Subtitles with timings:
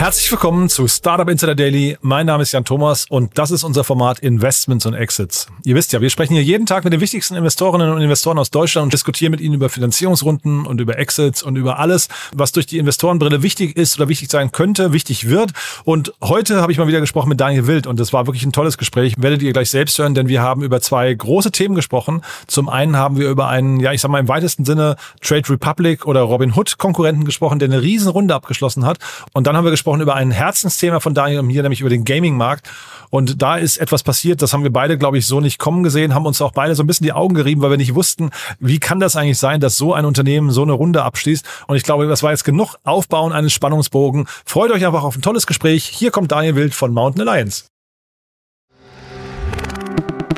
[0.00, 1.98] Herzlich willkommen zu Startup Insider Daily.
[2.00, 5.46] Mein Name ist Jan Thomas und das ist unser Format Investments und Exits.
[5.62, 8.50] Ihr wisst ja, wir sprechen hier jeden Tag mit den wichtigsten Investorinnen und Investoren aus
[8.50, 12.64] Deutschland und diskutieren mit ihnen über Finanzierungsrunden und über Exits und über alles, was durch
[12.64, 15.52] die Investorenbrille wichtig ist oder wichtig sein könnte, wichtig wird.
[15.84, 18.52] Und heute habe ich mal wieder gesprochen mit Daniel Wild und das war wirklich ein
[18.52, 19.16] tolles Gespräch.
[19.18, 22.22] Werdet ihr gleich selbst hören, denn wir haben über zwei große Themen gesprochen.
[22.46, 26.06] Zum einen haben wir über einen, ja, ich sag mal im weitesten Sinne Trade Republic
[26.06, 28.96] oder Robin Hood Konkurrenten gesprochen, der eine riesen Runde abgeschlossen hat.
[29.34, 32.04] Und dann haben wir gesprochen über ein Herzensthema von Daniel und mir, nämlich über den
[32.04, 32.68] Gaming-Markt.
[33.10, 36.14] Und da ist etwas passiert, das haben wir beide, glaube ich, so nicht kommen gesehen,
[36.14, 38.30] haben uns auch beide so ein bisschen die Augen gerieben, weil wir nicht wussten,
[38.60, 41.44] wie kann das eigentlich sein, dass so ein Unternehmen so eine Runde abschließt.
[41.66, 44.26] Und ich glaube, das war jetzt genug Aufbauen eines Spannungsbogen.
[44.44, 45.86] Freut euch einfach auf ein tolles Gespräch.
[45.86, 47.64] Hier kommt Daniel Wild von Mountain Alliance.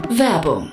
[0.08, 0.72] Werbung.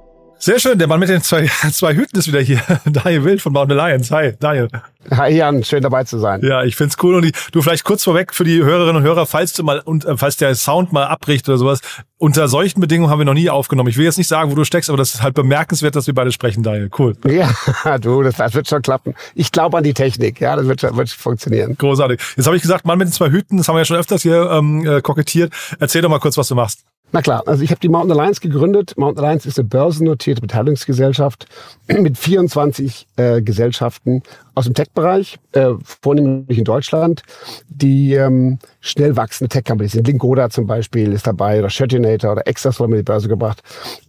[0.43, 2.59] Sehr schön, der Mann mit den zwei, zwei Hüten ist wieder hier.
[2.85, 4.11] Daniel Wild von Mountain Alliance.
[4.15, 4.69] Hi, Daniel.
[5.11, 6.41] Hi Jan, schön dabei zu sein.
[6.43, 7.13] Ja, ich find's cool.
[7.13, 10.03] Und die, du vielleicht kurz vorweg für die Hörerinnen und Hörer, falls du mal und
[10.03, 11.81] äh, falls der Sound mal abbricht oder sowas,
[12.17, 13.89] unter solchen Bedingungen haben wir noch nie aufgenommen.
[13.89, 16.15] Ich will jetzt nicht sagen, wo du steckst, aber das ist halt bemerkenswert, dass wir
[16.15, 16.89] beide sprechen, Daniel.
[16.97, 17.15] Cool.
[17.27, 19.13] Ja, du, das, das wird schon klappen.
[19.35, 21.77] Ich glaube an die Technik, ja, das wird, wird funktionieren.
[21.77, 22.19] Großartig.
[22.35, 24.23] Jetzt habe ich gesagt, Mann mit den zwei Hüten, das haben wir ja schon öfters
[24.23, 25.53] hier ähm, äh, kokettiert.
[25.79, 26.79] Erzähl doch mal kurz, was du machst.
[27.13, 28.93] Na klar, also ich habe die Mountain Alliance gegründet.
[28.97, 31.45] Mountain Alliance ist eine börsennotierte Beteiligungsgesellschaft
[31.87, 34.23] mit 24 äh, Gesellschaften
[34.55, 37.23] aus dem Tech-Bereich, äh, vornehmlich in Deutschland,
[37.67, 40.07] die ähm, schnell wachsende Tech-Companies sind.
[40.07, 43.61] Lingoda zum Beispiel ist dabei oder Shirtinator oder Exas wurde mit die Börse gebracht.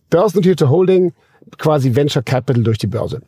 [0.08, 1.12] Börsennotierte Holding,
[1.58, 3.20] quasi Venture Capital durch die Börse.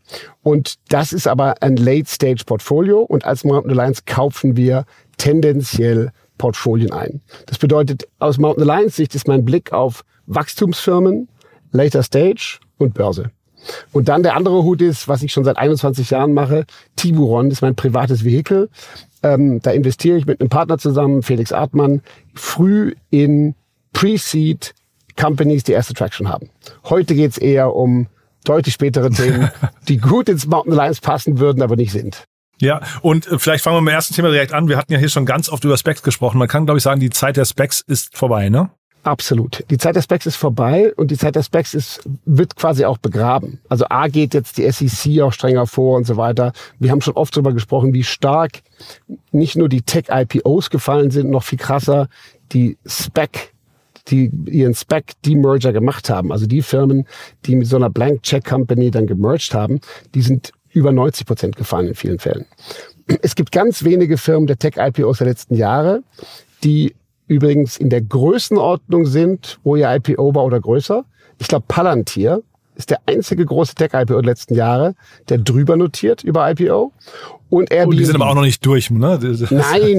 [0.43, 4.85] Und das ist aber ein Late-Stage-Portfolio und als Mountain Alliance kaufen wir
[5.17, 7.21] tendenziell Portfolien ein.
[7.47, 11.29] Das bedeutet, aus Mountain Alliance Sicht ist mein Blick auf Wachstumsfirmen,
[11.73, 13.31] Later Stage und Börse.
[13.93, 17.59] Und dann der andere Hut ist, was ich schon seit 21 Jahren mache, Tiburon, das
[17.59, 18.69] ist mein privates Vehikel.
[19.23, 22.03] Ähm, da investiere ich mit einem Partner zusammen, Felix Artmann,
[22.35, 23.55] früh in
[23.93, 24.75] Pre-Seed
[25.17, 26.51] Companies, die erste Traction haben.
[26.85, 28.09] Heute geht's eher um
[28.45, 29.51] deutlich spätere Themen,
[29.89, 32.25] die gut ins Mountain Alliance passen würden, aber nicht sind.
[32.61, 34.69] Ja, und äh, vielleicht fangen wir mit dem ersten Thema direkt an.
[34.69, 36.39] Wir hatten ja hier schon ganz oft über Specs gesprochen.
[36.39, 38.71] Man kann, glaube ich, sagen, die Zeit der Specs ist vorbei, ne?
[39.03, 39.65] Absolut.
[39.69, 42.97] Die Zeit der Specs ist vorbei und die Zeit der Specs ist, wird quasi auch
[42.97, 43.61] begraben.
[43.69, 46.53] Also A geht jetzt die SEC auch strenger vor und so weiter.
[46.79, 48.63] Wir haben schon oft darüber gesprochen, wie stark
[49.31, 52.09] nicht nur die Tech-IPOs gefallen sind, noch viel krasser
[52.53, 53.53] die Spec
[54.09, 56.31] die ihren Spec-Demerger gemacht haben.
[56.31, 57.07] Also die Firmen,
[57.47, 59.81] die mit so einer Blank-Check-Company dann gemerged haben,
[60.15, 62.45] die sind über 90 Prozent gefallen in vielen Fällen.
[63.23, 66.03] Es gibt ganz wenige Firmen der Tech-IPOs der letzten Jahre,
[66.63, 66.95] die
[67.27, 71.05] übrigens in der Größenordnung sind, wo ihr IPO war oder größer.
[71.39, 72.43] Ich glaube, Palantir
[72.77, 74.95] ist der einzige große Tech-IPO der letzten Jahre,
[75.29, 76.93] der drüber notiert über IPO.
[77.51, 77.93] Und Airbnb.
[77.93, 79.19] Und die sind aber auch noch nicht durch, ne?
[79.21, 79.23] Nein,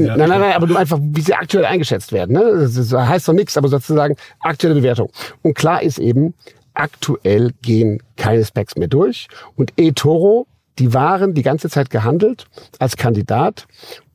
[0.06, 2.34] ja, nein, nein, nein, aber nur einfach, wie sie aktuell eingeschätzt werden.
[2.34, 2.70] Ne?
[2.76, 5.10] Das heißt doch nichts, aber sozusagen aktuelle Bewertung.
[5.42, 6.34] Und klar ist eben,
[6.74, 9.28] aktuell gehen keine Specs mehr durch.
[9.56, 10.48] Und eToro,
[10.80, 12.46] die waren die ganze Zeit gehandelt
[12.80, 13.68] als Kandidat,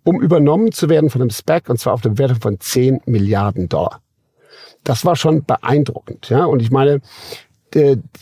[0.04, 3.68] um übernommen zu werden von einem Spec, und zwar auf der Bewertung von 10 Milliarden
[3.68, 4.00] Dollar.
[4.84, 6.44] Das war schon beeindruckend, ja.
[6.44, 7.00] Und ich meine,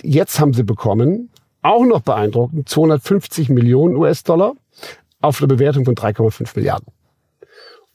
[0.02, 1.30] jetzt haben sie bekommen,
[1.62, 4.54] auch noch beeindruckend, 250 Millionen US-Dollar
[5.20, 6.86] auf eine Bewertung von 3,5 Milliarden.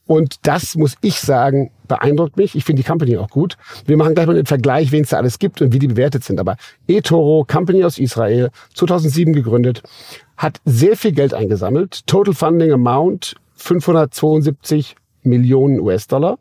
[0.05, 2.55] Und das muss ich sagen, beeindruckt mich.
[2.55, 3.57] Ich finde die Company auch gut.
[3.85, 6.23] Wir machen gleich mal den Vergleich, wen es da alles gibt und wie die bewertet
[6.23, 6.39] sind.
[6.39, 6.57] Aber
[6.87, 9.81] eToro, Company aus Israel, 2007 gegründet,
[10.35, 12.05] hat sehr viel Geld eingesammelt.
[12.05, 16.37] Total Funding Amount 572 Millionen US-Dollar.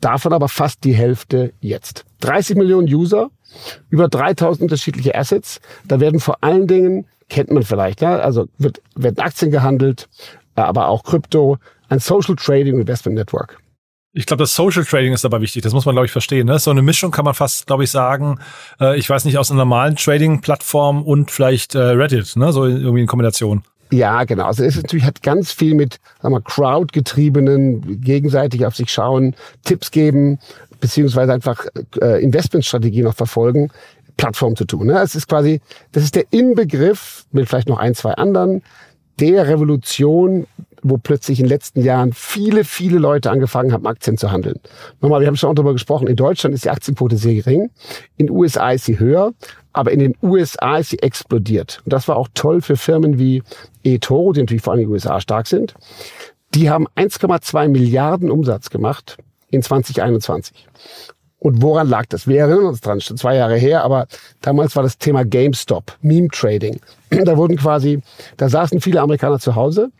[0.00, 2.04] Davon aber fast die Hälfte jetzt.
[2.20, 3.30] 30 Millionen User,
[3.90, 5.60] über 3000 unterschiedliche Assets.
[5.86, 8.00] Da werden vor allen Dingen kennt man vielleicht.
[8.00, 8.18] Ja?
[8.18, 10.08] Also wird, werden Aktien gehandelt,
[10.54, 11.58] aber auch Krypto,
[11.92, 13.58] ein Social Trading Investment Network.
[14.14, 15.62] Ich glaube, das Social Trading ist dabei wichtig.
[15.62, 16.46] Das muss man, glaube ich, verstehen.
[16.46, 16.58] Ne?
[16.58, 18.38] So eine Mischung kann man fast, glaube ich, sagen.
[18.78, 22.52] Äh, ich weiß nicht, aus einer normalen Trading-Plattform und vielleicht äh, Reddit, ne?
[22.52, 23.62] so irgendwie in Kombination.
[23.90, 24.46] Ja, genau.
[24.46, 29.34] Also es ist natürlich hat ganz viel mit, sagen wir, Crowd-getriebenen, gegenseitig auf sich schauen,
[29.64, 30.38] Tipps geben,
[30.80, 31.66] beziehungsweise einfach
[32.00, 33.70] äh, Investmentstrategien noch verfolgen,
[34.16, 34.88] Plattform zu tun.
[34.88, 34.98] Ne?
[35.00, 35.60] Es ist quasi,
[35.92, 38.62] das ist der Inbegriff mit vielleicht noch ein, zwei anderen
[39.20, 40.46] der Revolution,
[40.82, 44.60] wo plötzlich in den letzten Jahren viele, viele Leute angefangen haben, Aktien zu handeln.
[45.00, 47.70] Nochmal, wir haben schon darüber gesprochen, in Deutschland ist die Aktienquote sehr gering,
[48.16, 49.32] in den USA ist sie höher,
[49.72, 51.80] aber in den USA ist sie explodiert.
[51.84, 53.42] Und das war auch toll für Firmen wie
[53.84, 55.74] eToro, die natürlich vor allem in den USA stark sind.
[56.54, 59.16] Die haben 1,2 Milliarden Umsatz gemacht
[59.50, 60.68] in 2021.
[61.42, 62.28] Und woran lag das?
[62.28, 64.06] Wir erinnern uns dran, schon zwei Jahre her, aber
[64.42, 66.80] damals war das Thema GameStop, Meme Trading.
[67.24, 68.00] Da wurden quasi,
[68.38, 69.90] da saßen viele Amerikaner zu Hause,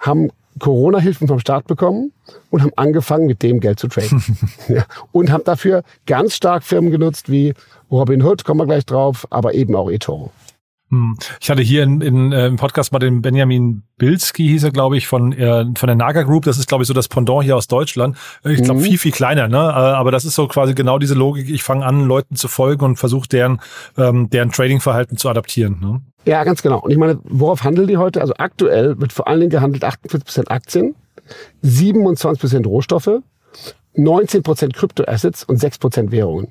[0.00, 2.12] haben Corona-Hilfen vom Staat bekommen
[2.50, 4.22] und haben angefangen, mit dem Geld zu traden.
[4.68, 4.84] ja.
[5.12, 7.54] Und haben dafür ganz stark Firmen genutzt wie
[7.90, 10.30] Robinhood, kommen wir gleich drauf, aber eben auch eToro.
[10.90, 11.16] Hm.
[11.40, 14.96] Ich hatte hier in, in, äh, im Podcast mal den Benjamin Bilski, hieß er, glaube
[14.96, 16.44] ich, von, äh, von der Naga Group.
[16.44, 18.16] Das ist, glaube ich, so das Pendant hier aus Deutschland.
[18.44, 18.84] Ich glaube, mhm.
[18.84, 19.56] viel, viel kleiner, ne?
[19.56, 21.48] Äh, aber das ist so quasi genau diese Logik.
[21.48, 23.60] Ich fange an, Leuten zu folgen und versuche deren,
[23.96, 25.78] ähm, deren Trading-Verhalten zu adaptieren.
[25.80, 26.00] Ne?
[26.24, 26.80] Ja, ganz genau.
[26.80, 28.20] Und ich meine, worauf handeln die heute?
[28.20, 30.96] Also aktuell wird vor allen Dingen gehandelt 48% Aktien,
[31.64, 33.20] 27% Rohstoffe,
[33.96, 36.48] 19% Kryptoassets und 6% Währungen.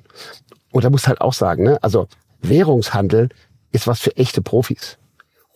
[0.72, 1.78] Und da muss halt auch sagen, ne?
[1.82, 2.08] also
[2.42, 3.28] Währungshandel
[3.72, 4.98] ist was für echte Profis.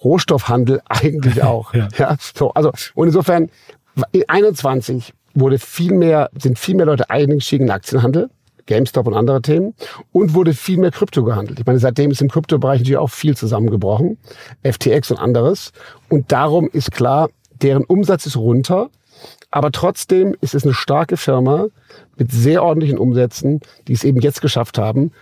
[0.02, 1.74] Rohstoffhandel eigentlich auch.
[1.74, 1.88] ja.
[1.96, 2.16] ja.
[2.34, 3.50] so, also, und insofern,
[4.12, 8.30] in 21 wurde viel mehr, sind viel mehr Leute eingestiegen in Aktienhandel.
[8.66, 9.74] GameStop und andere Themen
[10.12, 11.60] und wurde viel mehr Krypto gehandelt.
[11.60, 14.16] Ich meine, seitdem ist im Kryptobereich natürlich auch viel zusammengebrochen,
[14.62, 15.72] FTX und anderes.
[16.08, 17.28] Und darum ist klar,
[17.60, 18.88] deren Umsatz ist runter,
[19.50, 21.66] aber trotzdem ist es eine starke Firma
[22.16, 25.12] mit sehr ordentlichen Umsätzen, die es eben jetzt geschafft haben,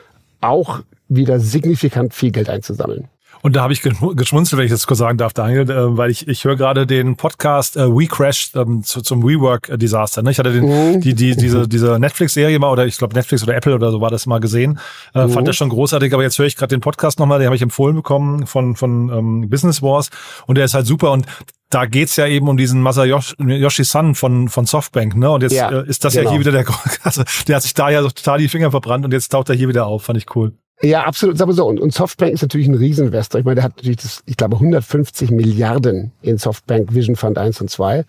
[0.41, 0.81] auch
[1.17, 3.09] wieder signifikant viel Geld einzusammeln.
[3.43, 6.29] Und da habe ich geschmunzelt, wenn ich das kurz sagen darf, Daniel, äh, weil ich,
[6.29, 10.23] ich höre gerade den Podcast äh, We Crashed ähm, zu, zum WeWork-Desaster.
[10.23, 10.31] Ne?
[10.31, 11.01] Ich hatte den, mhm.
[11.01, 14.11] die, die, diese, diese Netflix-Serie mal, oder ich glaube Netflix oder Apple oder so war
[14.11, 14.79] das mal gesehen.
[15.13, 15.31] Äh, mhm.
[15.31, 17.63] Fand das schon großartig, aber jetzt höre ich gerade den Podcast nochmal, den habe ich
[17.63, 20.11] empfohlen bekommen von, von ähm, Business Wars
[20.47, 21.27] und der ist halt super und
[21.69, 25.31] da geht's ja eben um diesen Masayoshi Sun von, von Softbank, ne?
[25.31, 26.27] Und jetzt ja, äh, ist das genau.
[26.27, 26.67] ja hier wieder der,
[27.03, 29.69] also der hat sich da ja total die Finger verbrannt und jetzt taucht er hier
[29.69, 30.05] wieder auf.
[30.05, 30.53] Fand ich cool.
[30.85, 31.39] Ja, absolut.
[31.39, 31.67] Sagen wir so.
[31.67, 33.39] Und, und Softbank ist natürlich ein Rieseninvestor.
[33.39, 37.61] Ich meine, der hat natürlich das, ich glaube, 150 Milliarden in Softbank Vision Fund 1
[37.61, 38.05] und 2.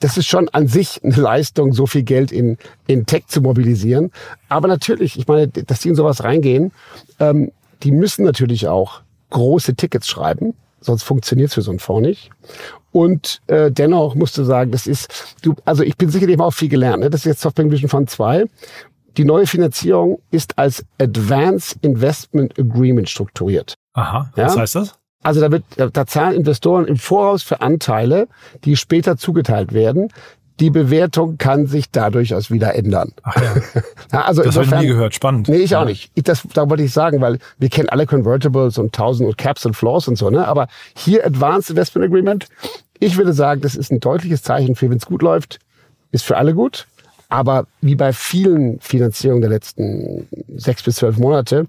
[0.00, 4.10] Das ist schon an sich eine Leistung, so viel Geld in, in Tech zu mobilisieren.
[4.48, 6.72] Aber natürlich, ich meine, dass die in sowas reingehen,
[7.20, 7.52] ähm,
[7.82, 12.30] die müssen natürlich auch große Tickets schreiben, sonst funktioniert es für so einen Fonds nicht.
[12.92, 16.68] Und äh, dennoch musst du sagen, das ist, du, also ich bin sicherlich auch viel
[16.68, 17.02] gelernt.
[17.02, 17.10] Ne?
[17.10, 18.46] Das ist jetzt Softbank Vision Fund 2.
[19.16, 23.74] Die neue Finanzierung ist als Advance Investment Agreement strukturiert.
[23.94, 24.46] Aha, ja?
[24.46, 24.94] was heißt das?
[25.22, 28.28] Also da, wird, da zahlen Investoren im Voraus für Anteile,
[28.64, 30.12] die später zugeteilt werden.
[30.60, 33.12] Die Bewertung kann sich dadurch aus wieder ändern.
[33.22, 33.54] Ach ja.
[34.12, 35.14] ja also das habe ich nie gehört.
[35.14, 35.48] Spannend.
[35.48, 35.82] Nee, ich ja.
[35.82, 36.10] auch nicht.
[36.14, 39.66] Ich, das, da wollte ich sagen, weil wir kennen alle Convertibles und Tausend und Caps
[39.66, 40.30] und Floors und so.
[40.30, 40.46] Ne?
[40.46, 42.48] Aber hier Advanced Investment Agreement,
[43.00, 45.58] ich würde sagen, das ist ein deutliches Zeichen für, wenn es gut läuft,
[46.12, 46.86] ist für alle gut.
[47.28, 51.66] Aber wie bei vielen Finanzierungen der letzten sechs bis zwölf Monate,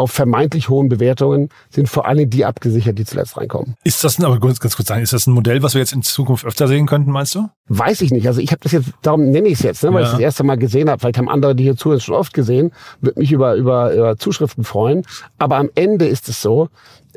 [0.00, 3.76] auf vermeintlich hohen Bewertungen sind vor allem die abgesichert, die zuletzt reinkommen.
[3.84, 5.92] Ist das ein, aber ganz, ganz kurz sagen, ist das ein Modell, was wir jetzt
[5.92, 7.48] in Zukunft öfter sehen könnten, meinst du?
[7.68, 8.26] Weiß ich nicht.
[8.26, 10.06] Also ich habe das jetzt, darum nenne ich es jetzt, ne, weil ja.
[10.06, 10.98] ich das erste Mal gesehen habe.
[11.00, 12.72] Vielleicht haben andere, die hier zuhören, schon oft gesehen.
[13.00, 15.04] Würde mich über, über, über Zuschriften freuen.
[15.38, 16.68] Aber am Ende ist es so,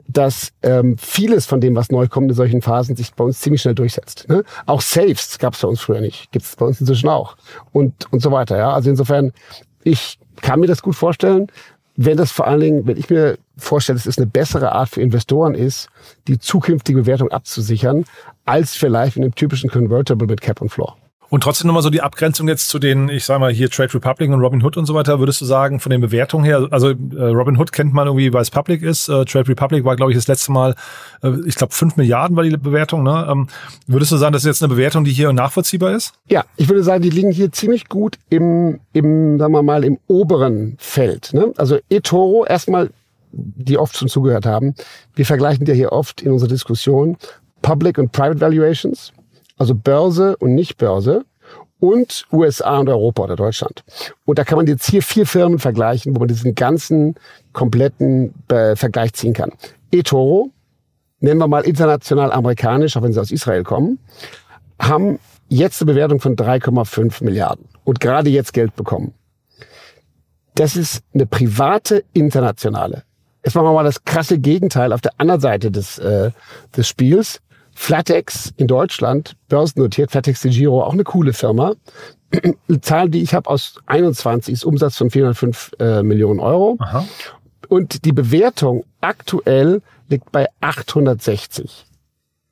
[0.08, 3.62] dass ähm, vieles von dem, was neu kommt in solchen Phasen, sich bei uns ziemlich
[3.62, 4.28] schnell durchsetzt.
[4.28, 4.44] Ne?
[4.66, 7.38] Auch Saves gab es bei uns früher nicht, gibt es bei uns inzwischen auch
[7.72, 8.58] und und so weiter.
[8.58, 9.32] Ja, also insofern,
[9.84, 11.48] ich kann mir das gut vorstellen,
[11.96, 15.02] wenn das vor allen Dingen, wenn ich mir vorstelle, dass es eine bessere Art für
[15.02, 15.90] Investoren ist,
[16.28, 18.06] die zukünftige Bewertung abzusichern,
[18.46, 20.98] als vielleicht in einem typischen Convertible mit Cap und Floor.
[21.34, 24.30] Und trotzdem nochmal so die Abgrenzung jetzt zu den, ich sag mal hier Trade Republic
[24.30, 27.24] und Robin Hood und so weiter, würdest du sagen, von den Bewertungen her, also äh,
[27.24, 30.16] Robin Hood kennt man irgendwie, weil es Public ist, äh, Trade Republic war, glaube ich,
[30.16, 30.76] das letzte Mal,
[31.24, 33.28] äh, ich glaube, fünf Milliarden war die Bewertung, ne?
[33.28, 33.48] Ähm,
[33.88, 36.14] würdest du sagen, das ist jetzt eine Bewertung, die hier nachvollziehbar ist?
[36.30, 39.98] Ja, ich würde sagen, die liegen hier ziemlich gut im, im sagen wir mal, im
[40.06, 41.34] oberen Feld.
[41.34, 41.52] Ne?
[41.58, 42.92] Also eToro, erstmal,
[43.32, 44.76] die oft schon zugehört haben,
[45.16, 47.18] wir vergleichen ja hier oft in unserer Diskussion
[47.64, 49.14] Public und Private Valuations
[49.64, 51.24] also Börse und Nicht-Börse
[51.80, 53.84] und USA und Europa oder Deutschland.
[54.26, 57.16] Und da kann man jetzt hier vier Firmen vergleichen, wo man diesen ganzen
[57.54, 59.54] kompletten äh, Vergleich ziehen kann.
[59.92, 60.50] eToro,
[61.22, 64.00] nennen wir mal international amerikanisch, auch wenn sie aus Israel kommen,
[64.80, 69.14] haben jetzt eine Bewertung von 3,5 Milliarden und gerade jetzt Geld bekommen.
[70.56, 73.04] Das ist eine private internationale.
[73.46, 76.32] Jetzt machen wir mal das krasse Gegenteil auf der anderen Seite des, äh,
[76.76, 77.40] des Spiels.
[77.76, 81.74] Flatex in Deutschland, börsennotiert, Flatex de Giro, auch eine coole Firma.
[82.32, 86.78] Eine Zahl, die ich habe aus 21, ist Umsatz von 405 äh, Millionen Euro.
[86.80, 87.06] Aha.
[87.70, 91.86] Und die Bewertung aktuell liegt bei 860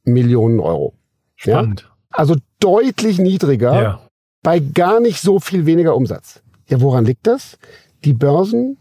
[0.03, 0.93] Millionen Euro.
[1.35, 1.81] Spannend.
[1.81, 1.87] Ja?
[2.11, 4.01] Also deutlich niedriger, ja.
[4.43, 6.41] bei gar nicht so viel weniger Umsatz.
[6.67, 7.57] Ja, woran liegt das?
[8.03, 8.77] Die Börsen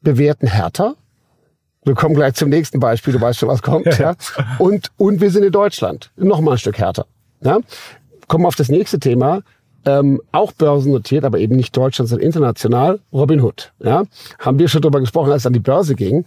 [0.00, 0.96] bewerten härter.
[1.86, 3.86] Wir kommen gleich zum nächsten Beispiel, du weißt schon, was kommt.
[3.98, 4.16] ja.
[4.58, 6.10] Und, und wir sind in Deutschland.
[6.16, 7.06] Noch mal ein Stück härter.
[7.42, 7.60] Ja.
[8.26, 9.42] Kommen wir auf das nächste Thema.
[9.84, 13.72] Ähm, auch börsennotiert, aber eben nicht Deutschland, sondern international, Robin Hood.
[13.78, 14.02] Ja?
[14.40, 16.24] Haben wir schon drüber gesprochen, als es an die Börse ging.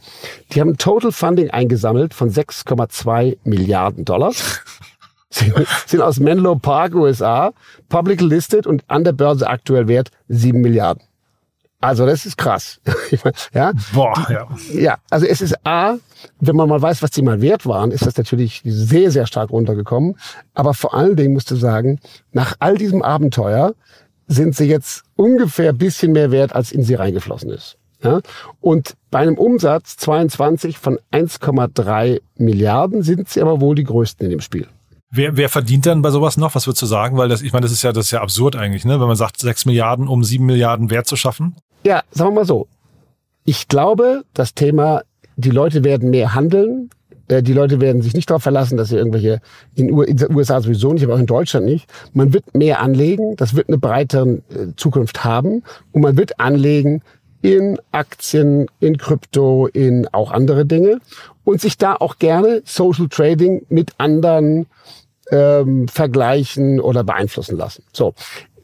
[0.54, 4.32] Die haben Total Funding eingesammelt von 6,2 Milliarden Dollar.
[5.30, 5.54] sind,
[5.88, 7.52] sind aus Menlo Park, USA,
[7.90, 11.04] public listed und an der Börse aktuell wert 7 Milliarden.
[11.82, 12.82] Also das ist krass.
[13.54, 13.72] ja?
[13.94, 14.48] Boah, ja.
[14.74, 15.96] Ja, also es ist A,
[16.40, 19.52] wenn man mal weiß, was die mal wert waren, ist das natürlich sehr, sehr stark
[19.52, 20.18] runtergekommen.
[20.54, 22.00] Aber vor allen Dingen musst du sagen,
[22.34, 23.76] nach all diesem Abenteuer
[24.28, 27.78] sind sie jetzt ungefähr bisschen mehr wert, als in sie reingeflossen ist.
[28.04, 28.20] Ja?
[28.60, 34.32] Und bei einem Umsatz 22 von 1,3 Milliarden sind sie aber wohl die größten in
[34.32, 34.68] dem Spiel.
[35.12, 36.54] Wer, wer verdient dann bei sowas noch?
[36.54, 37.18] Was würdest du sagen?
[37.18, 39.00] Weil das, ich meine, das ist ja, das ist ja absurd eigentlich, ne?
[39.00, 41.56] Wenn man sagt, 6 Milliarden, um 7 Milliarden Wert zu schaffen.
[41.84, 42.68] Ja, sagen wir mal so.
[43.46, 45.02] Ich glaube, das Thema,
[45.38, 46.90] die Leute werden mehr handeln.
[47.28, 49.42] Äh, die Leute werden sich nicht darauf verlassen, dass sie irgendwelche,
[49.76, 51.90] in, den USA sowieso nicht, aber auch in Deutschland nicht.
[52.14, 57.02] Man wird mehr anlegen, das wird eine breitere äh, Zukunft haben und man wird anlegen
[57.42, 61.00] in Aktien, in Krypto, in auch andere Dinge
[61.46, 64.68] und sich da auch gerne Social Trading mit anderen
[65.32, 67.84] ähm, vergleichen oder beeinflussen lassen.
[67.94, 68.14] So,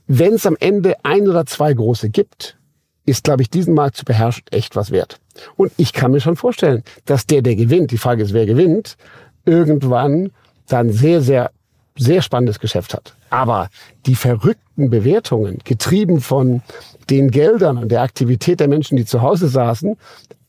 [0.07, 2.57] wenn es am Ende ein oder zwei große gibt,
[3.05, 5.19] ist, glaube ich, diesen Markt zu beherrschen echt was wert.
[5.57, 8.97] Und ich kann mir schon vorstellen, dass der, der gewinnt, die Frage ist, wer gewinnt,
[9.45, 10.31] irgendwann
[10.67, 11.51] dann sehr, sehr,
[11.97, 13.13] sehr spannendes Geschäft hat.
[13.29, 13.69] Aber
[14.05, 16.61] die verrückten Bewertungen, getrieben von
[17.09, 19.97] den Geldern und der Aktivität der Menschen, die zu Hause saßen,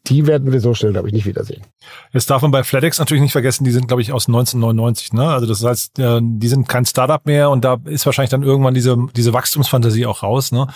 [0.06, 1.62] die werden wir so schnell, glaube ich, nicht wiedersehen.
[2.12, 5.12] Jetzt darf man bei FedEx natürlich nicht vergessen, die sind, glaube ich, aus 1999.
[5.12, 5.28] Ne?
[5.28, 8.74] Also das heißt, äh, die sind kein Startup mehr und da ist wahrscheinlich dann irgendwann
[8.74, 10.68] diese, diese Wachstumsfantasie auch raus, ne?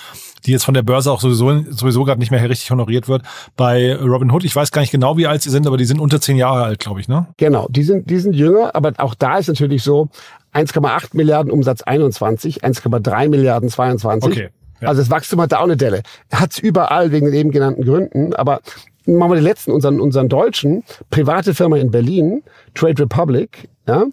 [0.47, 3.23] die jetzt von der Börse auch sowieso, sowieso gerade nicht mehr richtig honoriert wird.
[3.57, 6.01] Bei Robin Hood, ich weiß gar nicht genau, wie alt sie sind, aber die sind
[6.01, 7.09] unter zehn Jahre alt, glaube ich.
[7.09, 7.27] ne?
[7.37, 10.09] Genau, die sind, die sind jünger, aber auch da ist natürlich so,
[10.53, 14.31] 1,8 Milliarden Umsatz 21, 1,3 Milliarden 22.
[14.31, 14.49] Okay.
[14.81, 14.89] Ja.
[14.89, 16.03] Also das Wachstum hat da auch eine Delle.
[16.33, 18.61] Hat es überall wegen den eben genannten Gründen, aber
[19.07, 22.43] machen wir den letzten, unseren, unseren deutschen, private Firma in Berlin,
[22.75, 24.07] Trade Republic, ja,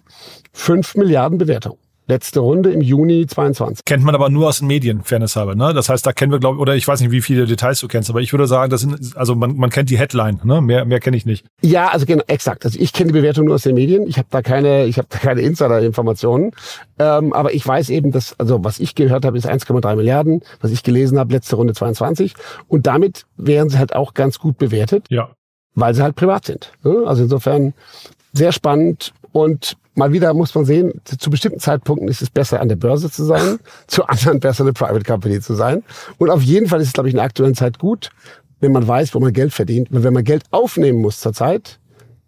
[0.52, 1.78] 5 Milliarden Bewertung.
[2.10, 3.84] Letzte Runde im Juni 22.
[3.84, 5.54] Kennt man aber nur aus den Medien, Fairness halber.
[5.54, 5.74] Ne?
[5.74, 7.86] Das heißt, da kennen wir, glaube ich, oder ich weiß nicht, wie viele Details du
[7.86, 10.62] kennst, aber ich würde sagen, das sind, also man, man kennt die Headline, ne?
[10.62, 11.44] mehr, mehr kenne ich nicht.
[11.60, 12.64] Ja, also genau, exakt.
[12.64, 14.06] Also ich kenne die Bewertung nur aus den Medien.
[14.06, 16.52] Ich habe da keine, ich habe da keine Insider-Informationen.
[16.98, 20.40] Ähm, aber ich weiß eben, dass, also was ich gehört habe, ist 1,3 Milliarden.
[20.62, 22.32] Was ich gelesen habe, letzte Runde 22.
[22.68, 25.04] Und damit wären sie halt auch ganz gut bewertet.
[25.10, 25.32] Ja.
[25.74, 26.72] Weil sie halt privat sind.
[26.84, 27.02] Ne?
[27.04, 27.74] Also insofern
[28.32, 32.68] sehr spannend und mal wieder muss man sehen, zu bestimmten Zeitpunkten ist es besser, an
[32.68, 35.82] der Börse zu sein, zu anderen besser, eine Private Company zu sein.
[36.18, 38.10] Und auf jeden Fall ist es, glaube ich, in der aktuellen Zeit gut,
[38.60, 39.88] wenn man weiß, wo man Geld verdient.
[39.90, 41.78] Wenn man Geld aufnehmen muss zurzeit,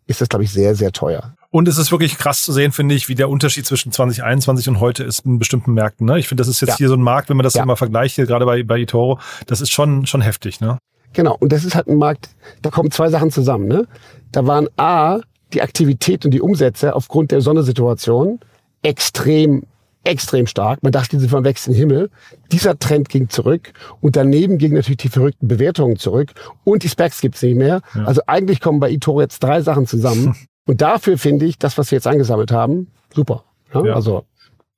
[0.07, 1.35] ist das, glaube ich, sehr, sehr teuer.
[1.53, 4.81] Und es ist wirklich krass zu sehen, finde ich, wie der Unterschied zwischen 2021 und
[4.81, 6.07] heute ist in bestimmten Märkten.
[6.07, 6.19] Ne?
[6.19, 6.77] Ich finde, das ist jetzt ja.
[6.77, 7.65] hier so ein Markt, wenn man das ja.
[7.65, 10.61] mal vergleicht, hier gerade bei, bei eToro, das ist schon, schon heftig.
[10.61, 10.79] Ne?
[11.13, 12.31] Genau, und das ist halt ein Markt,
[12.63, 13.67] da kommen zwei Sachen zusammen.
[13.67, 13.89] Ne?
[14.31, 15.19] Da waren A,
[15.51, 18.41] die Aktivität und die Umsätze aufgrund der Sondersituation
[18.83, 19.65] extrem
[20.05, 20.83] extrem stark.
[20.83, 22.11] Man dachte, sie vom wechselnden Himmel.
[22.53, 26.33] Dieser Trend ging zurück und daneben gingen natürlich die verrückten Bewertungen zurück
[26.65, 27.83] und die Specs gibt's nicht mehr.
[27.95, 28.05] Ja.
[28.05, 30.35] Also eigentlich kommen bei eToro jetzt drei Sachen zusammen
[30.67, 33.45] und dafür finde ich das, was wir jetzt angesammelt haben, super.
[33.75, 33.95] Ja, ja.
[33.95, 34.25] Also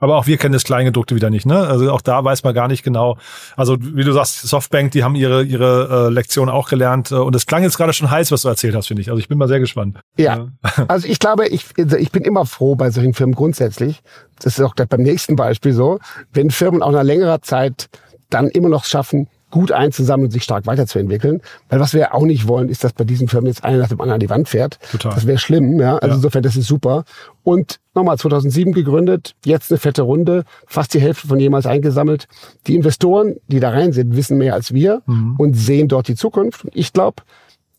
[0.03, 1.57] aber auch wir kennen das Kleingedruckte wieder nicht, ne?
[1.57, 3.19] Also auch da weiß man gar nicht genau.
[3.57, 7.37] Also wie du sagst, Softbank, die haben ihre ihre äh, Lektion auch gelernt äh, und
[7.37, 9.11] es klang jetzt gerade schon heiß, was du erzählt hast, finde ich.
[9.11, 10.01] Also ich bin mal sehr gespannt.
[10.17, 10.49] Ja.
[10.89, 14.03] also ich glaube, ich also ich bin immer froh bei solchen Firmen grundsätzlich.
[14.41, 16.01] Das ist auch beim nächsten Beispiel so,
[16.33, 17.89] wenn Firmen auch nach längerer Zeit
[18.29, 21.41] dann immer noch schaffen, gut einzusammeln und sich stark weiterzuentwickeln.
[21.69, 24.01] Weil was wir auch nicht wollen, ist, dass bei diesen Firmen jetzt einer nach dem
[24.01, 24.81] anderen an die Wand fährt.
[24.91, 25.15] Total.
[25.15, 25.79] Das wäre schlimm.
[25.79, 25.97] Ja?
[25.97, 26.15] Also ja.
[26.17, 27.05] insofern, das ist super.
[27.45, 32.27] Und nochmal 2007 gegründet, jetzt eine fette Runde, fast die Hälfte von jemals eingesammelt.
[32.67, 35.37] Die Investoren, die da rein sind, wissen mehr als wir mhm.
[35.39, 36.65] und sehen dort die Zukunft.
[36.65, 37.23] Und ich glaube,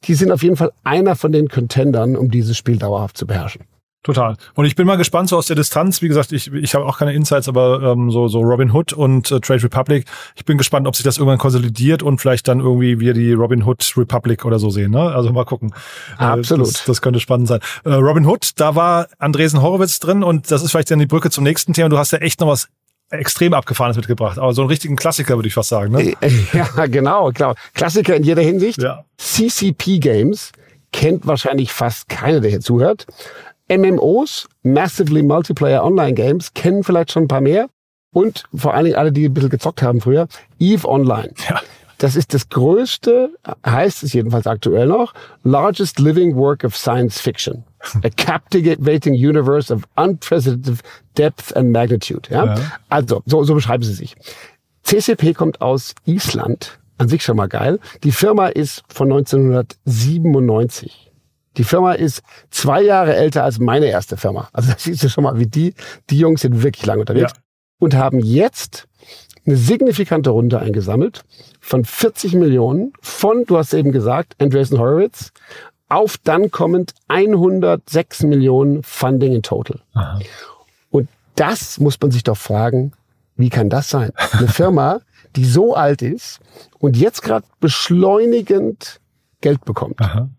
[0.06, 3.64] die sind auf jeden Fall einer von den Contendern, um dieses Spiel dauerhaft zu beherrschen.
[4.04, 4.36] Total.
[4.54, 6.98] Und ich bin mal gespannt, so aus der Distanz, wie gesagt, ich, ich habe auch
[6.98, 10.06] keine Insights, aber ähm, so, so Robin Hood und äh, Trade Republic,
[10.36, 13.64] ich bin gespannt, ob sich das irgendwann konsolidiert und vielleicht dann irgendwie wir die Robin
[13.64, 14.92] Hood Republic oder so sehen.
[14.92, 15.00] Ne?
[15.00, 15.74] Also mal gucken.
[16.20, 16.68] Äh, Absolut.
[16.68, 17.62] Das, das könnte spannend sein.
[17.86, 21.30] Äh, Robin Hood, da war Andresen Horowitz drin und das ist vielleicht dann die Brücke
[21.30, 21.88] zum nächsten Thema.
[21.88, 22.68] Du hast ja echt noch was
[23.10, 25.94] extrem abgefahrenes mitgebracht, aber so einen richtigen Klassiker würde ich fast sagen.
[25.94, 26.14] Ne?
[26.20, 27.56] Äh, ja, genau, klar.
[27.74, 28.82] Klassiker in jeder Hinsicht.
[28.82, 29.06] Ja.
[29.18, 30.52] CCP Games
[30.92, 33.08] kennt wahrscheinlich fast keiner, der hier zuhört.
[33.70, 37.68] MMOs, Massively Multiplayer Online Games, kennen vielleicht schon ein paar mehr.
[38.14, 40.28] Und vor allen Dingen alle, die ein bisschen gezockt haben früher,
[40.60, 41.34] EVE Online.
[41.50, 41.60] Ja.
[41.98, 43.32] Das ist das größte,
[43.66, 47.64] heißt es jedenfalls aktuell noch, largest living work of science fiction.
[48.04, 50.80] A captivating universe of unprecedented
[51.18, 52.30] depth and magnitude.
[52.30, 52.46] Ja?
[52.46, 52.56] Ja.
[52.90, 54.16] Also, so, so beschreiben sie sich.
[54.84, 56.80] CCP kommt aus Island.
[56.98, 57.80] An sich schon mal geil.
[58.04, 61.12] Die Firma ist von 1997.
[61.58, 64.50] Die Firma ist zwei Jahre älter als meine erste Firma.
[64.54, 65.74] Also das siehst du schon mal, wie die,
[66.10, 67.40] die Jungs sind wirklich lange unterwegs Ja.
[67.80, 68.88] und haben jetzt
[69.46, 71.24] eine signifikante Runde eingesammelt
[71.60, 75.32] von 40 Millionen von, du hast eben gesagt, Andreessen Horowitz,
[75.90, 79.82] auf dann kommend 106 Millionen Funding in total.
[79.94, 80.20] Aha.
[80.90, 82.94] Und das muss man sich doch fragen,
[83.36, 84.12] wie kann das sein?
[84.32, 85.02] Eine Firma,
[85.36, 86.40] die so alt ist
[86.80, 89.00] und jetzt gerade beschleunigend
[89.42, 90.00] Geld bekommt.
[90.02, 90.30] Aha.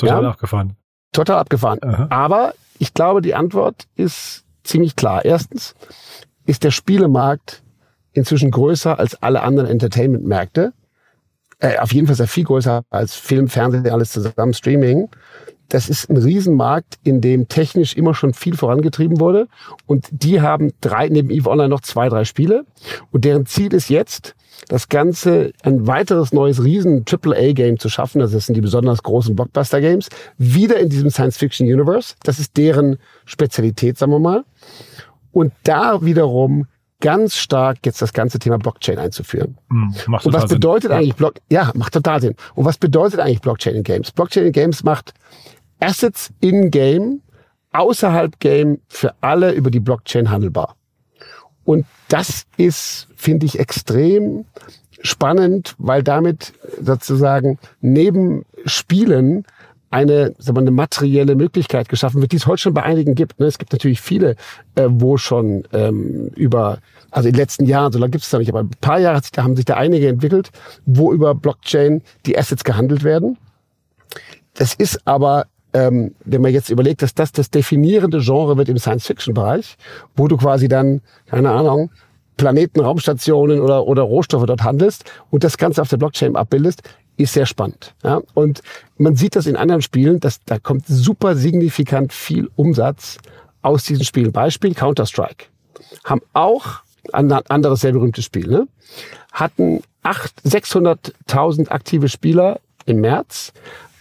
[0.00, 0.30] Total Ja.
[0.30, 0.76] abgefahren.
[1.12, 1.78] Total abgefahren.
[1.82, 2.06] Aha.
[2.10, 5.24] Aber ich glaube, die Antwort ist ziemlich klar.
[5.24, 5.74] Erstens
[6.46, 7.62] ist der Spielemarkt
[8.12, 10.72] inzwischen größer als alle anderen Entertainment-Märkte.
[11.58, 15.08] Äh, auf jeden Fall sehr viel größer als Film, Fernsehen, alles zusammen, Streaming.
[15.68, 19.46] Das ist ein Riesenmarkt, in dem technisch immer schon viel vorangetrieben wurde.
[19.86, 22.64] Und die haben drei, neben EVE Online noch zwei, drei Spiele.
[23.12, 24.34] Und deren Ziel ist jetzt,
[24.68, 28.20] das Ganze ein weiteres neues riesen AAA-Game zu schaffen.
[28.20, 30.08] Also das sind die besonders großen Blockbuster-Games.
[30.38, 32.14] Wieder in diesem Science-Fiction-Universe.
[32.22, 34.44] Das ist deren Spezialität, sagen wir mal.
[35.32, 36.66] Und da wiederum
[37.00, 39.56] ganz stark jetzt das ganze Thema Blockchain einzuführen.
[39.70, 40.50] Hm, macht Und was Sinn.
[40.60, 41.34] bedeutet eigentlich Block?
[41.50, 42.34] Ja, macht total Sinn.
[42.54, 44.12] Und was bedeutet eigentlich Blockchain in Games?
[44.12, 45.14] Blockchain in Games macht
[45.80, 47.22] Assets in Game,
[47.72, 50.76] außerhalb Game für alle über die Blockchain handelbar.
[51.64, 54.44] Und das ist, finde ich, extrem
[55.02, 59.44] spannend, weil damit sozusagen neben Spielen
[59.90, 63.40] eine, sagen wir, eine materielle Möglichkeit geschaffen wird, die es heute schon bei einigen gibt.
[63.40, 63.46] Ne?
[63.46, 64.36] Es gibt natürlich viele,
[64.76, 66.78] äh, wo schon ähm, über,
[67.10, 69.20] also in den letzten Jahren, so lange gibt es da nicht, aber ein paar Jahre
[69.36, 70.50] haben sich da einige entwickelt,
[70.86, 73.36] wo über Blockchain die Assets gehandelt werden.
[74.54, 78.78] Das ist aber, ähm, wenn man jetzt überlegt, dass das das definierende Genre wird im
[78.78, 79.76] Science-Fiction-Bereich,
[80.16, 81.90] wo du quasi dann, keine Ahnung,
[82.36, 86.82] Planeten, Raumstationen oder, oder Rohstoffe dort handelst und das Ganze auf der Blockchain abbildest,
[87.18, 87.94] ist sehr spannend.
[88.02, 88.22] Ja?
[88.34, 88.62] Und
[88.96, 93.18] man sieht das in anderen Spielen, dass da kommt super signifikant viel Umsatz
[93.62, 94.32] aus diesen Spielen.
[94.32, 95.46] Beispiel Counter-Strike.
[96.04, 96.80] Haben auch
[97.12, 98.66] ein anderes sehr berühmtes Spiel, ne?
[99.32, 103.52] hatten acht- 600.000 aktive Spieler im März,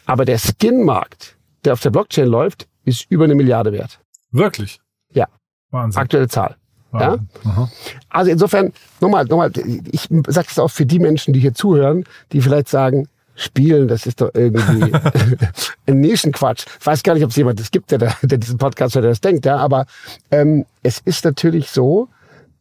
[0.06, 4.00] aber der Skin-Markt, der auf der Blockchain läuft, ist über eine Milliarde wert.
[4.32, 4.80] Wirklich?
[5.14, 5.28] Ja,
[5.72, 6.02] Wahnsinn.
[6.02, 6.56] aktuelle Zahl.
[6.94, 7.00] Ja?
[7.12, 7.30] Wahnsinn.
[7.46, 7.70] Aha.
[8.10, 9.52] Also insofern, nochmal, nochmal,
[9.92, 14.06] ich sage es auch für die Menschen, die hier zuhören, die vielleicht sagen, Spielen, das
[14.06, 14.92] ist doch irgendwie
[15.88, 16.66] ein Nischenquatsch.
[16.80, 19.02] Ich weiß gar nicht, ob es jemand das gibt, der, da- der diesen Podcast der
[19.02, 19.86] das denkt, ja, aber
[20.30, 22.10] ähm, es ist natürlich so,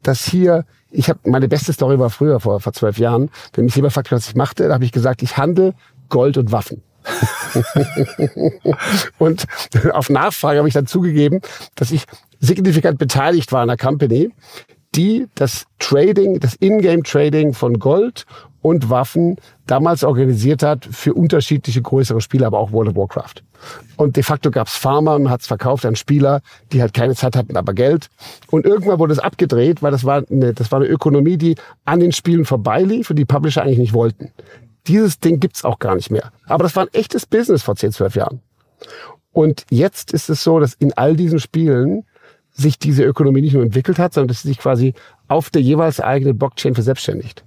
[0.04, 3.74] dass hier, ich habe meine beste Story war früher, vor, vor zwölf Jahren, wenn mich
[3.74, 5.74] jemand fragt, was ich machte, da habe ich gesagt, ich handle
[6.11, 6.80] Gold und Waffen.
[9.18, 9.47] und
[9.92, 11.40] auf Nachfrage habe ich dann zugegeben,
[11.75, 12.05] dass ich
[12.40, 14.31] signifikant beteiligt war an einer Company,
[14.94, 18.25] die das Trading, das Ingame-Trading von Gold
[18.62, 23.42] und Waffen damals organisiert hat für unterschiedliche größere Spiele, aber auch World of Warcraft.
[23.97, 26.40] Und de facto gab's Farmer und hat's verkauft an Spieler,
[26.73, 28.09] die halt keine Zeit hatten, aber Geld.
[28.51, 32.01] Und irgendwann wurde es abgedreht, weil das war eine, das war eine Ökonomie, die an
[32.01, 34.31] den Spielen vorbeilief und die Publisher eigentlich nicht wollten.
[34.88, 36.33] Dieses Ding gibt's auch gar nicht mehr.
[36.46, 38.40] Aber das war ein echtes Business vor 10, 12 Jahren.
[39.33, 42.05] Und jetzt ist es so, dass in all diesen Spielen
[42.51, 44.94] sich diese Ökonomie nicht nur entwickelt hat, sondern dass sie sich quasi
[45.29, 47.44] auf der jeweils eigenen Blockchain verselbstständigt.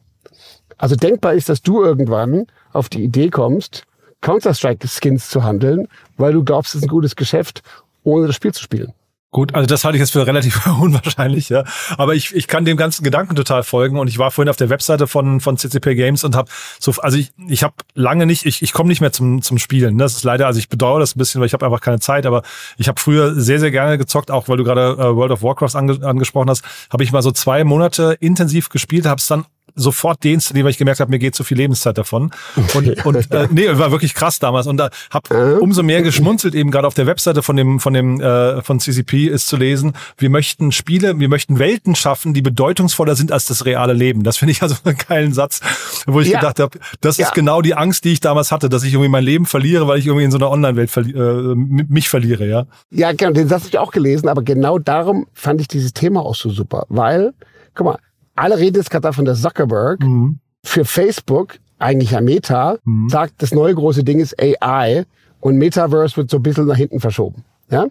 [0.78, 3.84] Also denkbar ist, dass du irgendwann auf die Idee kommst,
[4.22, 7.62] Counter-Strike-Skins zu handeln, weil du glaubst, es ist ein gutes Geschäft,
[8.04, 8.94] ohne das Spiel zu spielen.
[9.34, 11.64] Gut, also das halte ich jetzt für relativ unwahrscheinlich, ja.
[11.98, 14.70] Aber ich, ich kann dem ganzen Gedanken total folgen und ich war vorhin auf der
[14.70, 18.62] Webseite von von CCP Games und habe so, also ich, ich habe lange nicht, ich,
[18.62, 19.98] ich komme nicht mehr zum zum Spielen.
[19.98, 22.26] Das ist leider, also ich bedauere das ein bisschen, weil ich habe einfach keine Zeit.
[22.26, 22.44] Aber
[22.78, 25.76] ich habe früher sehr sehr gerne gezockt, auch weil du gerade äh, World of Warcraft
[25.76, 30.24] ange, angesprochen hast, habe ich mal so zwei Monate intensiv gespielt, habe es dann sofort
[30.24, 32.32] deinstalliert, weil ich gemerkt habe, mir geht zu viel Lebenszeit davon.
[32.74, 34.68] Und, und äh, nee, war wirklich krass damals.
[34.68, 38.20] Und da habe umso mehr geschmunzelt, eben gerade auf der Webseite von dem, von dem,
[38.22, 43.16] äh, von CCP ist zu lesen, wir möchten Spiele, wir möchten Welten schaffen, die bedeutungsvoller
[43.16, 44.24] sind als das reale Leben.
[44.24, 45.62] Das finde ich also einen geilen Satz,
[46.06, 46.40] wo ich ja.
[46.40, 47.28] gedacht habe, das ja.
[47.28, 50.00] ist genau die Angst, die ich damals hatte, dass ich irgendwie mein Leben verliere, weil
[50.00, 52.66] ich irgendwie in so einer Online-Welt verli äh, mich verliere, ja.
[52.90, 56.22] Ja, genau, den Satz habe ich auch gelesen, aber genau darum fand ich dieses Thema
[56.22, 57.34] auch so super, weil,
[57.76, 58.00] guck mal,
[58.36, 60.40] alle reden jetzt gerade davon, dass Zuckerberg mhm.
[60.64, 63.10] für Facebook, eigentlich ja Meta, mhm.
[63.10, 65.06] sagt, das neue große Ding ist AI
[65.40, 67.44] und Metaverse wird so ein bisschen nach hinten verschoben.
[67.70, 67.88] Ja?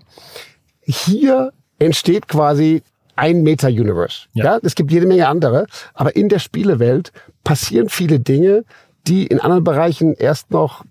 [0.81, 2.83] Hier entsteht quasi
[3.17, 4.29] ein Meta-Universe.
[4.33, 4.45] Ja.
[4.45, 7.13] ja, es gibt jede Menge andere, aber in der Spielewelt
[7.45, 8.65] passieren viele Dinge,
[9.07, 10.85] die in anderen Bereichen erst noch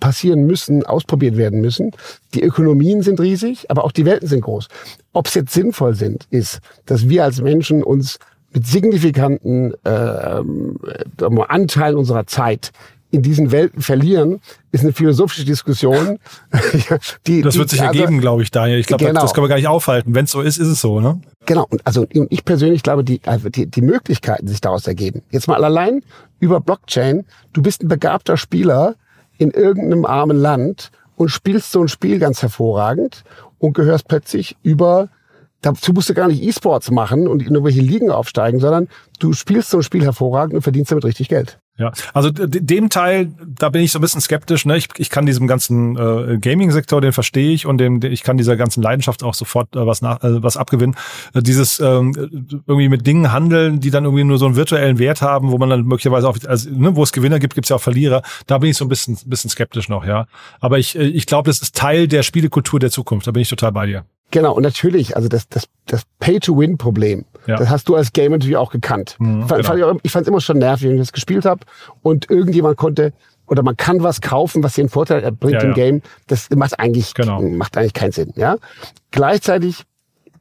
[0.00, 1.92] passieren müssen, ausprobiert werden müssen.
[2.34, 4.68] Die Ökonomien sind riesig, aber auch die Welten sind groß.
[5.12, 8.18] Ob es jetzt sinnvoll sind, ist, dass wir als Menschen uns
[8.52, 10.42] mit signifikanten äh,
[11.48, 12.72] Anteilen unserer Zeit
[13.10, 14.40] in diesen Welten verlieren,
[14.72, 16.18] ist eine philosophische Diskussion.
[17.26, 18.78] die, das wird sich also, ergeben, glaube ich, Daniel.
[18.78, 19.20] Ich glaube, genau.
[19.20, 20.14] das, können wir gar nicht aufhalten.
[20.14, 21.20] Wenn es so ist, ist es so, ne?
[21.46, 21.66] Genau.
[21.70, 25.22] Und also ich persönlich glaube, die, also die, die Möglichkeiten sich daraus ergeben.
[25.30, 26.02] Jetzt mal allein
[26.40, 27.24] über Blockchain.
[27.52, 28.96] Du bist ein begabter Spieler
[29.38, 33.22] in irgendeinem armen Land und spielst so ein Spiel ganz hervorragend
[33.58, 35.08] und gehörst plötzlich über
[35.62, 38.88] Dazu musst du gar nicht E-Sports machen und in irgendwelche Ligen aufsteigen, sondern
[39.18, 41.58] du spielst so ein Spiel hervorragend und verdienst damit richtig Geld.
[41.78, 44.64] Ja, also dem Teil, da bin ich so ein bisschen skeptisch.
[44.64, 44.78] Ne?
[44.78, 48.56] Ich, ich kann diesem ganzen äh, Gaming-Sektor, den verstehe ich und den, ich kann dieser
[48.56, 50.96] ganzen Leidenschaft auch sofort äh, was nach, äh, was abgewinnen.
[51.34, 52.14] Äh, dieses ähm,
[52.66, 55.68] irgendwie mit Dingen handeln, die dann irgendwie nur so einen virtuellen Wert haben, wo man
[55.68, 58.22] dann möglicherweise auch, also, ne, wo es Gewinner gibt, gibt es ja auch Verlierer.
[58.46, 60.28] Da bin ich so ein bisschen, bisschen skeptisch noch, ja.
[60.60, 63.26] Aber ich, äh, ich glaube, das ist Teil der Spielekultur der Zukunft.
[63.26, 64.06] Da bin ich total bei dir.
[64.30, 67.56] Genau, und natürlich, also das, das, das Pay-to-Win-Problem, ja.
[67.56, 69.16] das hast du als Gamer natürlich auch gekannt.
[69.18, 69.98] Mhm, fand, genau.
[70.02, 71.60] ich fand es immer schon nervig, wenn ich das gespielt habe
[72.02, 73.12] und irgendjemand konnte
[73.46, 75.74] oder man kann was kaufen, was einen Vorteil bringt ja, im ja.
[75.74, 76.02] Game.
[76.26, 77.40] Das macht eigentlich, genau.
[77.40, 78.32] macht eigentlich keinen Sinn.
[78.34, 78.56] Ja?
[79.12, 79.84] Gleichzeitig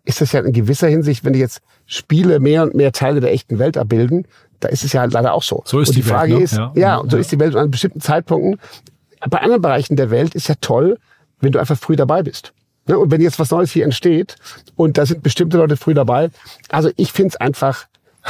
[0.06, 3.32] ist das ja in gewisser Hinsicht, wenn die jetzt Spiele mehr und mehr Teile der
[3.32, 4.28] echten Welt abbilden,
[4.60, 5.62] da ist es ja leider auch so.
[5.66, 6.44] So ist und die, die Frage Welt, ne?
[6.44, 8.60] ist, ja, ja, und so ist die Welt und an bestimmten Zeitpunkten.
[9.30, 10.98] Bei anderen Bereichen der Welt ist ja toll,
[11.40, 12.54] wenn du einfach früh dabei bist.
[12.88, 12.98] Ne?
[12.98, 14.36] Und wenn jetzt was Neues hier entsteht
[14.76, 16.30] und da sind bestimmte Leute früh dabei,
[16.70, 17.88] also ich finde es einfach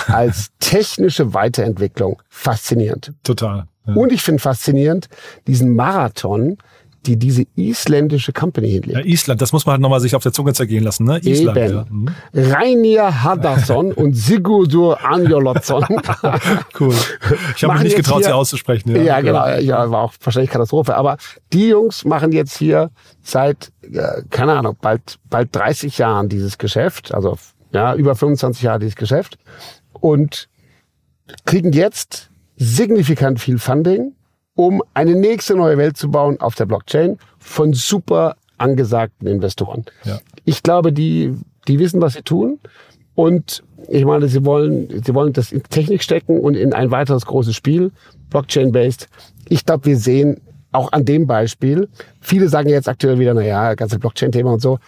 [0.07, 3.13] als technische Weiterentwicklung faszinierend.
[3.23, 3.67] Total.
[3.87, 3.93] Ja.
[3.93, 5.09] Und ich finde faszinierend
[5.47, 6.57] diesen Marathon,
[7.07, 8.97] die diese isländische Company hinlegt.
[8.97, 11.19] Ja, Island, das muss man halt nochmal sich auf der Zunge zergehen lassen, ne?
[11.19, 11.57] Island.
[11.57, 11.73] Eben.
[11.73, 11.85] Ja.
[11.89, 12.07] Mhm.
[12.33, 15.85] Rainier Hadarsson und Sigurdur Anjolotsson.
[16.79, 16.95] cool.
[17.55, 18.95] Ich habe mich nicht getraut, hier, sie auszusprechen.
[18.95, 19.47] Ja, ja genau.
[19.59, 20.95] Ja, war auch wahrscheinlich Katastrophe.
[20.95, 21.17] Aber
[21.53, 22.91] die Jungs machen jetzt hier
[23.21, 27.13] seit, äh, keine Ahnung, bald, bald 30 Jahren dieses Geschäft.
[27.13, 27.37] Also,
[27.71, 29.37] ja, über 25 Jahre dieses Geschäft.
[29.93, 30.47] Und
[31.45, 34.13] kriegen jetzt signifikant viel Funding
[34.55, 39.85] um eine nächste neue Welt zu bauen auf der Blockchain von super angesagten Investoren.
[40.05, 40.19] Ja.
[40.45, 41.33] Ich glaube, die,
[41.67, 42.59] die wissen, was sie tun.
[43.15, 47.25] Und ich meine, sie wollen, sie wollen das in Technik stecken und in ein weiteres
[47.25, 47.91] großes Spiel,
[48.29, 49.07] Blockchain-based.
[49.47, 50.41] Ich glaube, wir sehen
[50.71, 51.87] auch an dem Beispiel,
[52.19, 54.79] viele sagen jetzt aktuell wieder, na ja, ganze Blockchain-Thema und so.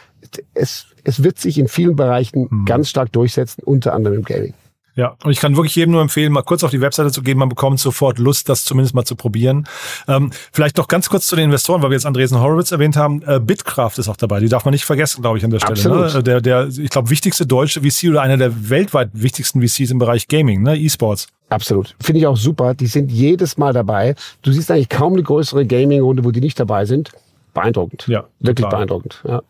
[0.53, 2.65] Es, es wird sich in vielen Bereichen mhm.
[2.65, 4.53] ganz stark durchsetzen, unter anderem im Gaming.
[4.97, 7.38] Ja, und ich kann wirklich jedem nur empfehlen, mal kurz auf die Webseite zu gehen.
[7.38, 9.67] Man bekommt sofort Lust, das zumindest mal zu probieren.
[10.07, 13.21] Ähm, vielleicht doch ganz kurz zu den Investoren, weil wir jetzt Andresen Horowitz erwähnt haben.
[13.21, 14.39] Äh, Bitkraft ist auch dabei.
[14.39, 15.75] Die darf man nicht vergessen, glaube ich, an der Stelle.
[15.75, 16.03] Ne?
[16.03, 16.13] Absolut.
[16.15, 16.23] Ne?
[16.23, 20.27] Der, der, ich glaube, wichtigste deutsche VC oder einer der weltweit wichtigsten VCs im Bereich
[20.27, 20.75] Gaming, ne?
[20.75, 21.27] E-Sports.
[21.49, 21.95] Absolut.
[22.01, 22.73] Finde ich auch super.
[22.73, 24.15] Die sind jedes Mal dabei.
[24.41, 27.12] Du siehst eigentlich kaum eine größere Gaming-Runde, wo die nicht dabei sind.
[27.53, 28.07] Beeindruckend.
[28.07, 28.25] Ja.
[28.39, 28.79] Wirklich total.
[28.79, 29.21] beeindruckend.
[29.27, 29.43] Ja.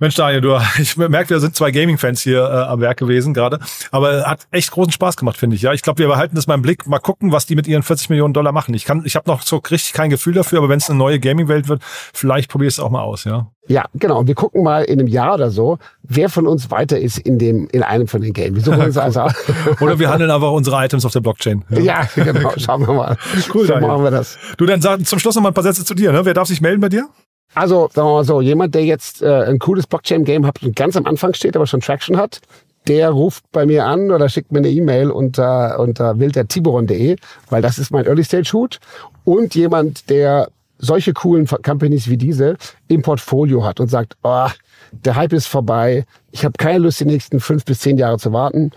[0.00, 3.58] Mensch, Daniel, du, ich merke, wir sind zwei Gaming-Fans hier äh, am Werk gewesen gerade.
[3.90, 5.62] Aber hat echt großen Spaß gemacht, finde ich.
[5.62, 6.86] Ja, ich glaube, wir behalten das mal im Blick.
[6.86, 8.74] Mal gucken, was die mit ihren 40 Millionen Dollar machen.
[8.74, 11.18] Ich kann, ich habe noch so richtig kein Gefühl dafür, aber wenn es eine neue
[11.18, 13.50] Gaming-Welt wird, vielleicht probiere ich es auch mal aus, ja.
[13.66, 14.20] Ja, genau.
[14.20, 17.38] Und wir gucken mal in einem Jahr oder so, wer von uns weiter ist in
[17.38, 18.56] dem, in einem von den Games.
[18.56, 19.26] Wir suchen uns also
[19.80, 21.64] Oder wir handeln einfach unsere Items auf der Blockchain.
[21.70, 22.52] Ja, ja genau.
[22.56, 23.16] Schauen wir mal.
[23.52, 24.38] Cool, so machen wir das.
[24.56, 26.12] Du, dann sag zum Schluss noch mal ein paar Sätze zu dir.
[26.12, 26.24] Ne?
[26.24, 27.08] Wer darf sich melden bei dir?
[27.54, 30.96] Also, sagen wir mal so, jemand, der jetzt äh, ein cooles Blockchain-Game hat und ganz
[30.96, 32.40] am Anfang steht, aber schon Traction hat,
[32.86, 37.16] der ruft bei mir an oder schickt mir eine E-Mail unter, unter wildertiburon.de,
[37.50, 38.80] weil das ist mein Early-Stage-Hut.
[39.24, 42.56] Und jemand, der solche coolen Companies wie diese
[42.86, 44.48] im Portfolio hat und sagt, oh,
[44.92, 48.32] der Hype ist vorbei, ich habe keine Lust, die nächsten fünf bis zehn Jahre zu
[48.32, 48.70] warten.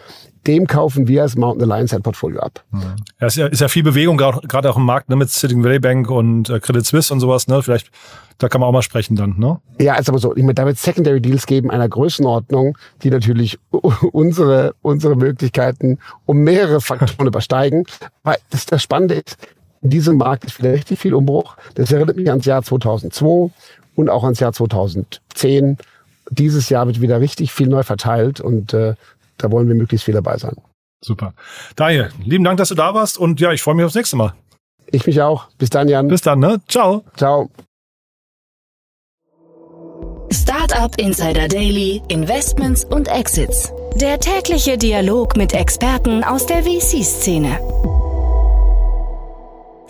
[0.47, 2.63] Dem kaufen wir als Mountain Alliance ein Portfolio ab.
[3.19, 5.79] Ja, ist ja, ist ja viel Bewegung, gerade auch im Markt ne, mit Sitting Valley
[5.79, 7.47] Bank und äh, Credit Suisse und sowas.
[7.47, 7.61] Ne?
[7.61, 7.91] Vielleicht,
[8.39, 9.35] da kann man auch mal sprechen dann.
[9.37, 9.59] Ne?
[9.79, 10.35] Ja, ist aber so.
[10.35, 13.59] Ich meine, da wird Secondary Deals geben einer Größenordnung, die natürlich
[14.11, 17.85] unsere, unsere Möglichkeiten um mehrere Faktoren übersteigen.
[18.23, 19.37] Weil das, das Spannende ist,
[19.81, 21.55] in diesem Markt ist wieder richtig viel Umbruch.
[21.75, 23.51] Das erinnert mich ans Jahr 2002
[23.95, 25.77] und auch ans Jahr 2010.
[26.29, 28.95] Dieses Jahr wird wieder richtig viel neu verteilt und äh,
[29.43, 30.55] da wollen wir möglichst viel dabei sein.
[31.03, 31.33] Super.
[31.75, 34.33] Daniel, lieben Dank, dass du da warst und ja, ich freue mich aufs nächste Mal.
[34.91, 35.47] Ich mich auch.
[35.57, 36.07] Bis dann, Jan.
[36.07, 36.61] Bis dann, ne?
[36.67, 37.03] Ciao.
[37.15, 37.49] Ciao.
[40.31, 43.71] Startup Insider Daily, Investments und Exits.
[43.95, 47.59] Der tägliche Dialog mit Experten aus der VC-Szene.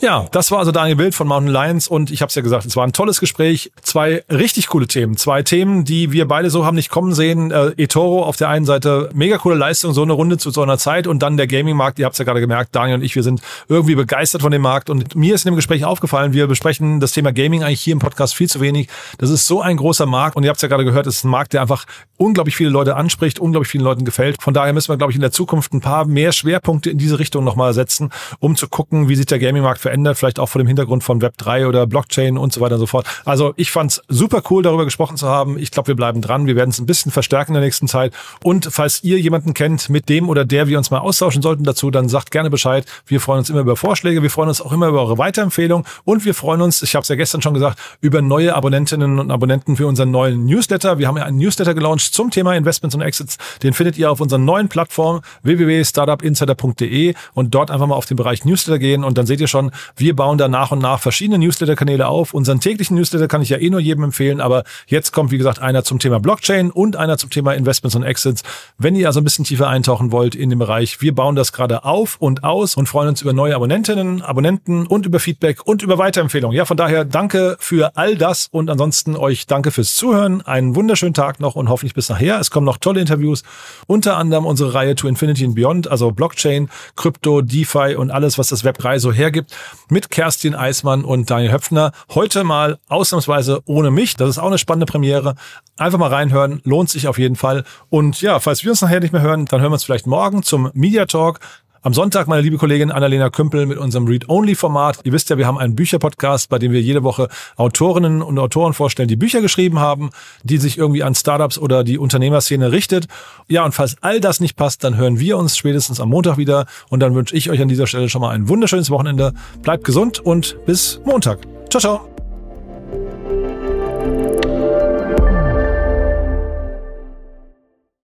[0.02, 2.66] Ja, das war also Daniel Wild von Mountain Lions und ich habe es ja gesagt,
[2.66, 3.72] es war ein tolles Gespräch.
[3.84, 7.52] Zwei richtig coole Themen, zwei Themen, die wir beide so haben nicht kommen sehen.
[7.52, 10.80] Äh, eToro auf der einen Seite, mega coole Leistung, so eine Runde zu so einer
[10.80, 13.22] Zeit und dann der Gaming-Markt, ihr habt es ja gerade gemerkt, Daniel und ich, wir
[13.22, 17.00] sind irgendwie begeistert von dem Markt und mir ist in dem Gespräch aufgefallen, wir besprechen
[17.00, 18.88] das Thema Gaming eigentlich hier im Podcast viel zu wenig.
[19.20, 21.26] Das ist so ein großer Markt und ihr habt es ja gerade gehört, es ist
[21.26, 21.86] ein Markt, der einfach
[22.18, 24.42] unglaublich viele Leute anspricht, unglaublich vielen Leuten gefällt.
[24.42, 27.20] Von daher müssen wir, glaube ich, in der Zukunft ein paar mehr Schwerpunkte in diese
[27.20, 28.10] Richtung nochmal setzen,
[28.40, 31.38] um zu gucken, wie sich der Gaming-Markt verändert, vielleicht auch vor dem Hintergrund von Web
[31.38, 33.06] 3 oder Blockchain und so weiter und so fort.
[33.26, 35.58] Also ich fand's super cool, darüber gesprochen zu haben.
[35.58, 36.48] Ich glaube, wir bleiben dran.
[36.48, 38.14] Wir werden es ein bisschen verstärken in der nächsten Zeit.
[38.44, 41.92] Und falls ihr jemanden kennt, mit dem oder der wir uns mal austauschen sollten dazu,
[41.92, 42.86] dann sagt gerne Bescheid.
[43.06, 44.22] Wir freuen uns immer über Vorschläge.
[44.22, 45.86] Wir freuen uns auch immer über eure Weiterempfehlung.
[46.04, 49.32] Und wir freuen uns, ich habe es ja gestern schon gesagt, über neue Abonnentinnen und
[49.32, 50.98] Abonnenten für unseren neuen Newsletter.
[50.98, 53.38] Wir haben ja einen Newsletter gelauncht zum Thema Investments und Exits.
[53.64, 58.46] Den findet ihr auf unserer neuen Plattform www.startupinsider.de und dort einfach mal auf den Bereich
[58.46, 62.08] Newsletter gehen und dann seht ihr schon, wir bauen da nach und nach verschiedene Newsletter-Kanäle
[62.08, 62.34] auf.
[62.34, 65.60] Unseren täglichen Newsletter kann ich ja eh nur jedem empfehlen, aber jetzt kommt, wie gesagt,
[65.60, 68.44] einer zum Thema Blockchain und einer zum Thema Investments und Exits.
[68.78, 71.86] Wenn ihr also ein bisschen tiefer eintauchen wollt in den Bereich, wir bauen das gerade
[71.86, 75.98] auf und aus und freuen uns über neue Abonnentinnen, Abonnenten und über Feedback und über
[75.98, 76.56] Weiterempfehlungen.
[76.56, 80.42] Ja, von daher danke für all das und ansonsten euch danke fürs Zuhören.
[80.42, 82.40] Einen wunderschönen Tag noch und hoffentlich bis nachher.
[82.40, 83.44] Es kommen noch tolle Interviews,
[83.88, 88.48] unter anderem unsere Reihe To Infinity and Beyond, also Blockchain, Krypto, DeFi und alles, was
[88.48, 89.56] das Web 3 so hergibt,
[89.90, 91.92] mit Kerstin Eismann und Daniel Höpfner.
[92.14, 94.16] Heute mal ausnahmsweise ohne mich.
[94.16, 95.36] Das ist auch eine spannende Premiere.
[95.78, 97.64] Einfach mal reinhören, lohnt sich auf jeden Fall.
[97.90, 100.44] Und ja, falls wir uns nachher nicht mehr hören, dann hören wir uns vielleicht morgen
[100.44, 101.40] zum Media Talk.
[101.84, 105.00] Am Sonntag, meine liebe Kollegin Annalena Kümpel mit unserem Read-Only-Format.
[105.04, 108.74] Ihr wisst ja, wir haben einen Bücherpodcast, bei dem wir jede Woche Autorinnen und Autoren
[108.74, 110.12] vorstellen, die Bücher geschrieben haben,
[110.44, 113.08] die sich irgendwie an Startups oder die Unternehmerszene richtet.
[113.48, 116.68] Ja, und falls all das nicht passt, dann hören wir uns spätestens am Montag wieder.
[116.90, 119.34] Und dann wünsche ich euch an dieser Stelle schon mal ein wunderschönes Wochenende.
[119.64, 121.40] Bleibt gesund und bis Montag.
[121.72, 122.08] Ciao, ciao.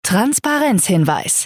[0.01, 1.45] Transparenzhinweis.